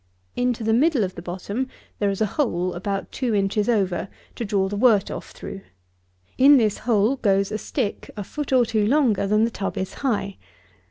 [0.35, 1.67] Into the middle of the bottom
[1.99, 5.61] there is a hole about two inches over, to draw the wort off through.
[6.39, 9.93] In this hole goes a stick, a foot or two longer than the tub is
[10.01, 10.37] high.